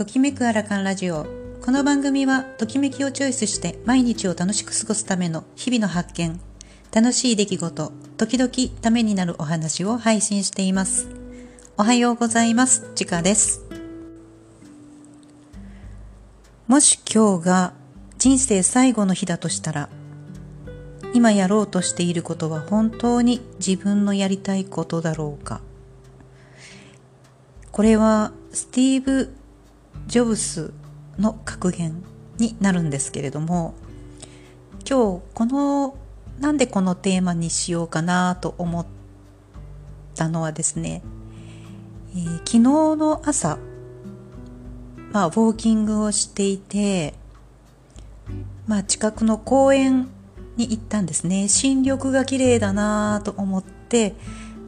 [0.00, 1.26] ときめくアラカンラジオ。
[1.60, 6.40] この番組はときめきをチョイスして毎日を楽しく過ごすための日々の発見
[6.90, 8.50] 楽しい出来事時々
[8.80, 11.10] ためになるお話を配信しています。
[11.76, 12.90] おはようございます。
[12.94, 13.60] ちかです。
[16.66, 17.74] もし今日が
[18.16, 19.90] 人生最後の日だとしたら
[21.12, 25.60] 今やろうとしていることは本当に自分のやりたいことだろうか。
[27.70, 29.34] これはスティーブ・
[30.10, 30.72] ジョブス
[31.20, 32.02] の格言
[32.38, 33.74] になるんですけれども
[34.84, 35.96] 今日この
[36.40, 38.86] なんでこのテーマにしようかなと思っ
[40.16, 41.04] たのはですね、
[42.16, 43.58] えー、昨日の朝、
[45.12, 47.14] まあ、ウォーキングをしていて、
[48.66, 50.08] まあ、近くの公園
[50.56, 51.46] に行ったんですね。
[51.46, 54.16] 新緑が綺麗だなと思って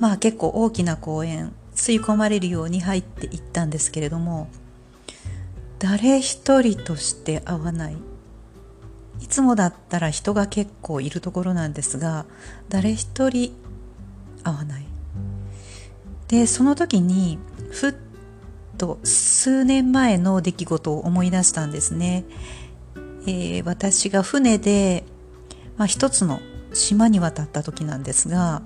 [0.00, 4.50] まあ結構大きな公園吸い込まれるように入っていったんですけれども
[5.80, 7.96] 誰一人として会わない。
[9.20, 12.24] いつもだったら人が結構いるところなんですが
[12.68, 13.52] 誰一人
[14.44, 14.86] 会わない。
[16.28, 17.40] でその時に
[17.72, 17.94] ふっ
[18.78, 22.24] と数年前の出来事を思い出したんですね、
[23.26, 25.04] えー、私が船で
[25.80, 26.42] まあ、一つの
[26.74, 28.60] 島に渡った時なんですが、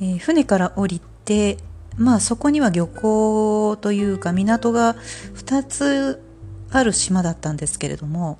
[0.00, 1.56] えー、船から降りて、
[1.98, 4.94] まあそこには漁港というか港が
[5.34, 6.22] 2つ
[6.70, 8.38] ある島だったんですけれども、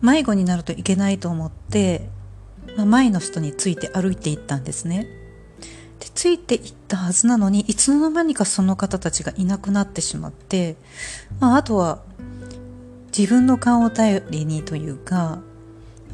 [0.00, 2.08] 迷子になるといけないと思って、
[2.76, 5.06] まあ、前の人について歩いていったんですね。
[5.98, 10.76] でついていったはずなのにいつの間にかその方たちがいなくなってしまって、
[11.40, 12.02] まあ、あとは
[13.16, 15.40] 自分の顔を頼りにというか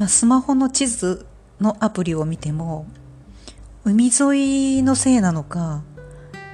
[0.00, 1.26] まあ、スマホの地図
[1.60, 2.86] のアプリを見ても
[3.84, 5.82] 海沿いのせいなのか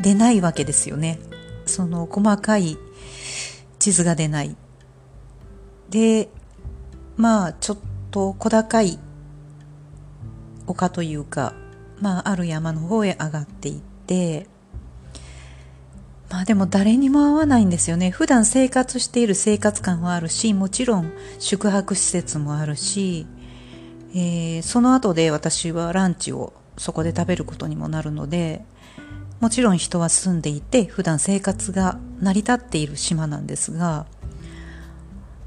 [0.00, 1.18] 出ないわけですよね
[1.64, 2.76] その細かい
[3.78, 4.56] 地図が出ない
[5.90, 6.28] で
[7.16, 7.78] まあちょっ
[8.10, 8.98] と小高い
[10.66, 11.54] 丘というか
[12.00, 14.46] まあある山の方へ上がっていって
[16.30, 18.10] まあでも誰にも会わないんですよね。
[18.10, 23.26] 普段生活している生活感はあるし、もちろん宿泊施設もあるし、
[24.12, 28.64] えー、その後で私はランチをそこで食べることにもなるので
[29.40, 34.06] もちろん人は住んでいて普段生活が成り立っている島なんですが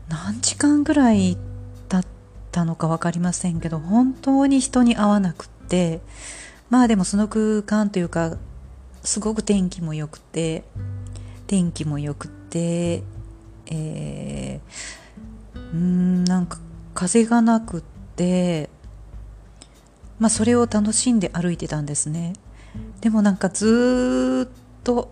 [0.10, 1.38] 何時間ぐらい
[1.90, 2.12] 経っ
[2.52, 6.02] たのか分かりませんけど本当に人に会わなくって
[6.70, 8.38] まあでもその空間というか
[9.04, 10.64] すごく天気も良くて
[11.48, 13.04] 天気も良くて
[13.72, 16.60] えー、んなんか
[16.94, 17.82] 風がなくっ
[18.16, 18.70] て、
[20.20, 22.34] まあ、それを楽しんで歩いてたんですね。
[23.02, 25.10] でもなんかずっと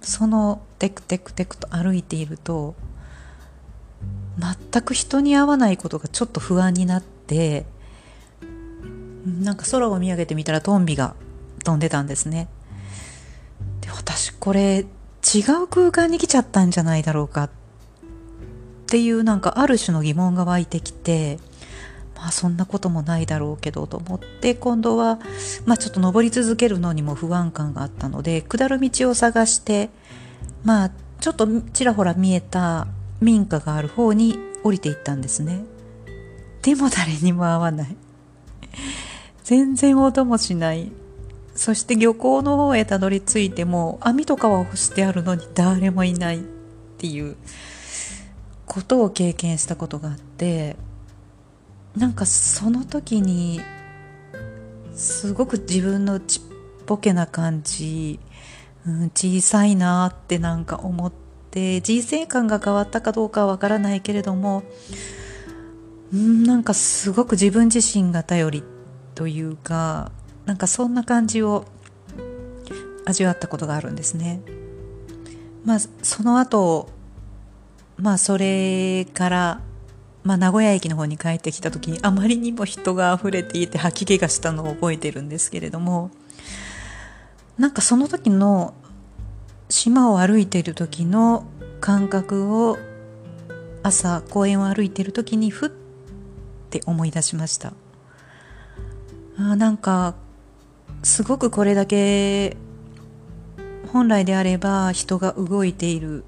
[0.00, 2.74] そのテクテクテクと歩いていると
[4.38, 7.66] 全く人に会わないことがちょっと不安になって
[9.24, 11.14] なんか空を見上げてみたらトンビが
[11.64, 12.48] 飛んでたんですね。
[13.80, 17.50] で私これ違う空間に来ちゃったんじゃないだろうかっ
[18.86, 21.38] ていうなんかある種の疑問が湧いてきて
[22.24, 25.18] まあそんなこともないだろうけどと思って今度は、
[25.66, 29.90] まあ、ちょっと登り続けるのにも不安感があったので下る道を探して
[30.64, 30.90] まあ
[31.20, 32.86] ちょっとちらほら見えた
[33.20, 35.64] 民家がある方に降りていったんですね。
[36.62, 37.96] でも誰にも会わない。
[39.44, 40.90] 全然音もしない。
[41.54, 47.36] そして漁港の方へたどり着いても網とかは干してあるのに誰もいないっていう
[48.64, 50.76] ことを経験したことがあって
[51.96, 53.60] なんかその時に
[54.94, 56.42] すごく自分のちっ
[56.86, 58.18] ぽけな感じ、
[58.86, 61.12] うん、小さいなってなんか思っ
[61.50, 64.64] て人生観が変わったかどうかはわからないけれども、
[66.12, 68.64] うん、なんかすごく自分自身が頼り
[69.14, 70.10] というか
[70.46, 71.64] なんかそんな感じを
[73.06, 74.40] 味わったことがあるんですね。
[75.64, 76.88] まあその後
[77.96, 79.60] まあそれから
[80.24, 86.10] まあ、名古屋駅の方に帰ってきた時にあまりにも人が溢れていて吐き気がしたのを覚えてるんですけれども
[87.58, 88.74] なんかその時の
[89.68, 91.46] 島を歩いている時の
[91.80, 92.78] 感覚を
[93.82, 95.70] 朝公園を歩いている時にふっ
[96.70, 97.74] て思い出しました。
[99.36, 100.14] あなんか
[101.02, 102.56] すごくこれだけ
[103.92, 106.24] 本来であれば人が動いている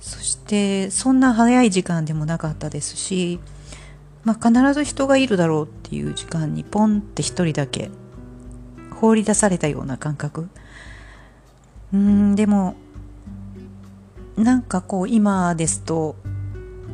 [0.00, 3.38] そしてそんな早い時間でもなかったですし、
[4.24, 7.90] まあ、必ず人がいるだろうっていう時間にポンって一人だけ
[8.98, 10.48] 放り出されたような感覚。
[11.92, 12.76] うんでも
[14.36, 16.16] なんかこう今ですと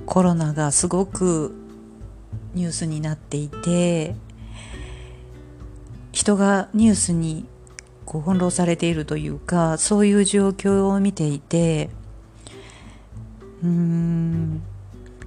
[0.06, 1.55] コロナがすごく
[2.55, 4.17] ニュースになっていて
[6.12, 7.47] 人がニュースに
[8.06, 11.91] こう翻弄されているというかそういう状況を見ていて
[13.62, 14.62] うん。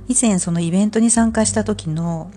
[0.08, 2.32] 以前そのイベントに参加した時の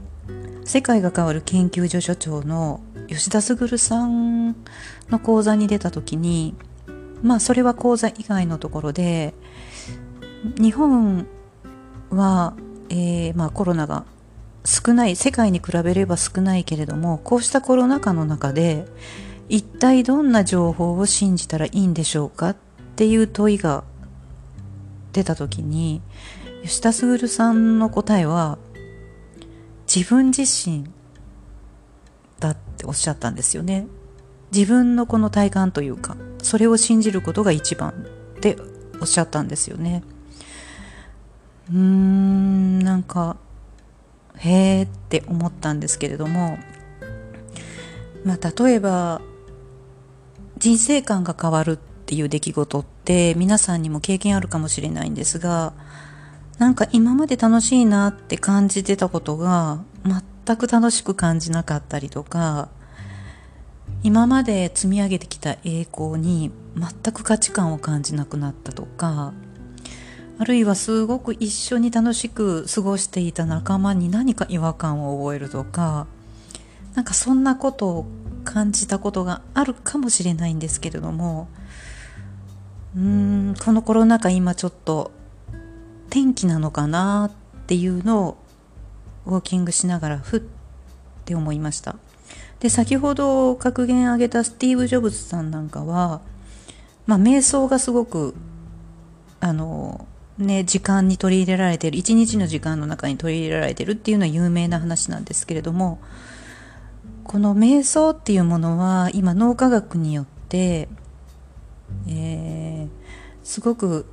[0.64, 4.54] 世界が変わる研究所所長の吉田卓さん
[5.10, 6.54] の講座に出た時に
[7.22, 9.34] まあそれは講座以外のところで
[10.58, 11.26] 日本
[12.10, 12.54] は、
[12.90, 14.04] えー、まあコロナが
[14.64, 18.86] 少ない世界に比べれば少ないけれどもこうしたコロナ禍の中で
[19.48, 22.56] 一体どんな情報を信じたらいいんでしょうかっ
[22.96, 23.84] ていう問いが
[25.12, 26.02] 出た時に
[26.62, 28.58] 吉田卓さんの答えは
[29.94, 30.88] 自分自身
[32.40, 33.86] だっておっしゃったんですよね。
[34.52, 37.90] 自分のこの体感というかそれを信じることが一番
[38.36, 38.56] って
[39.00, 40.02] おっしゃったんですよね。
[41.70, 43.36] うーんなんか
[44.36, 46.58] へえって思ったんですけれども
[48.24, 49.20] まあ例えば
[50.58, 51.78] 人生観が変わるっ
[52.12, 55.72] ていう出来事って皆さんにも経験あるかもしれないんですが
[56.58, 59.82] なんか今まで楽しいなって感じてたことが
[60.44, 62.68] 全く楽しく感じなかったりとか
[64.02, 69.32] 今まで積み上げてきた栄光に全く価値観を感じなくなったとか
[70.38, 76.06] あるいはすごく一緒に楽しく過ごしていた仲間に何か違和感を覚えるとか
[76.94, 78.06] なんかそんなことを
[78.44, 81.48] 感じたことがあるかもしれないんですけれども
[82.96, 83.54] うん。
[83.62, 85.10] このコロナ禍今ちょっと
[86.10, 87.30] 天気なのかな
[87.62, 88.38] っていうのを
[89.26, 90.42] ウォーキングしながらふっ
[91.24, 91.96] て思いました。
[92.60, 96.20] で先ほど格言挙げたスティーブ・ジョブズさんなんかは
[97.06, 98.34] まあ瞑想がすごく
[99.40, 100.06] あの
[100.38, 105.98] ね時間に取り入れられてる一日の時間の中に取り入れられてるっていうのは有名な話なんですけれども
[107.24, 110.88] この瞑想っていうものは今脳科学によって、
[112.08, 112.88] えー、
[113.42, 114.06] すごく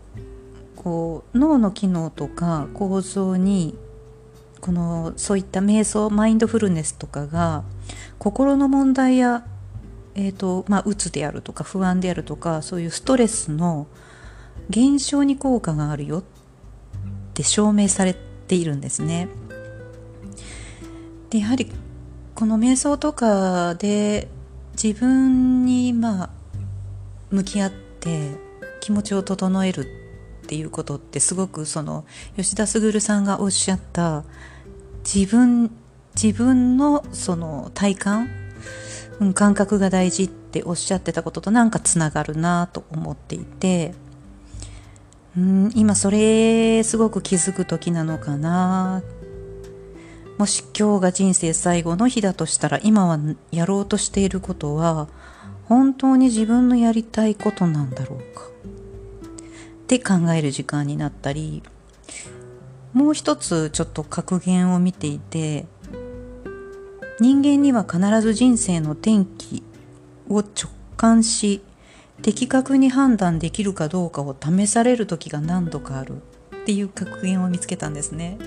[0.75, 3.77] こう脳の機能とか構造に
[4.61, 7.63] このそういった瞑想マインドフルネスとかが
[8.17, 9.45] 心の問題や、
[10.15, 13.87] えーとまあ、うつであるとか不安であるとかそういうストレスの
[14.69, 16.23] 減少に効果があるよっ
[17.33, 18.15] て証明され
[18.47, 19.29] ているんですね。
[21.29, 21.71] でやはり
[22.35, 24.27] この瞑想とかで
[24.81, 26.29] 自分にまあ
[27.31, 28.31] 向き合って
[28.79, 29.85] 気持ちを整えるっ
[30.47, 32.05] ていうことってすごくその
[32.35, 34.23] 吉田卓さんがおっしゃった
[35.03, 35.71] 自分
[36.21, 38.29] 自分のその体感、
[39.19, 43.93] うん、感覚が大事っておっしゃってたこととなんかつながるなと思っていて
[45.37, 49.03] うん今それすごく気づく時なのかな。
[50.39, 53.19] もし今日が人生最後の日だとしたら今は
[53.51, 55.09] やろうとしていることは
[55.69, 61.61] 本当に自分のやりたいことなんだろうかって考える時間になったり
[62.91, 65.67] もう一つちょっと格言を見ていて
[67.19, 69.61] 人間には必ず人生の転機
[70.27, 71.61] を直感し
[72.23, 76.21] 的確に判断できるかどうかを試される時が何度かある
[76.55, 78.37] っていう格言を見つけたんですね。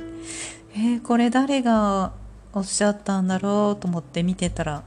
[0.75, 2.12] えー、これ誰が
[2.52, 4.83] おっしゃったんだろうと思って見てたら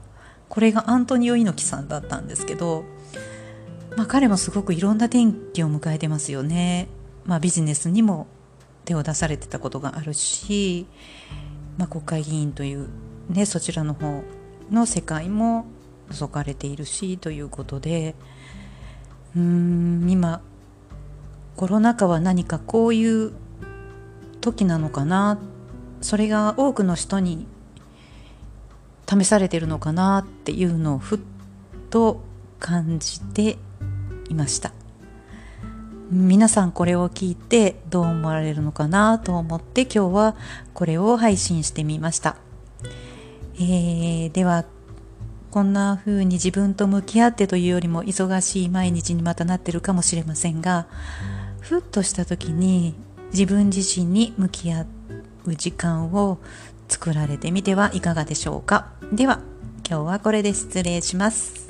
[0.48, 2.84] これがアントニオ猪木さんだったんですけど、
[3.96, 6.88] まあ、彼もすごくいろんな転機を迎えてますよね、
[7.24, 8.26] まあ、ビジネスにも
[8.84, 10.86] 手を出されてたことがあるし、
[11.76, 12.88] まあ、国会議員という、
[13.28, 14.22] ね、そちらの方
[14.70, 15.66] の世界も
[16.10, 18.14] 覗かれているしということで
[19.34, 20.40] うーん今
[21.56, 23.32] コロナ禍は何かこういう
[24.40, 25.38] 時なのかな。
[26.02, 27.46] それが多くの人に
[29.08, 31.18] 試されてるのかなっていうのをふっ
[31.90, 32.20] と
[32.58, 33.58] 感じて
[34.28, 34.72] いました。
[36.10, 40.36] 皆さんこれを聞いてどう思われるのかなと思って今日は
[40.72, 42.36] これを配信してみました、
[43.56, 44.66] えー、では
[45.50, 50.86] こんな風に自分と向き合ってというよりも忙しい毎日にまたなってるかもしれませんが
[51.60, 52.94] ふっとした時に
[53.32, 54.86] 自分自身に向き合
[55.44, 56.38] う時間を
[56.88, 58.92] 作られてみてはいかがでしょうか。
[59.12, 59.40] では
[59.88, 61.65] 今日はこれで失礼します。